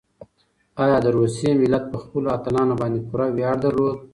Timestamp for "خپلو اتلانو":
2.03-2.79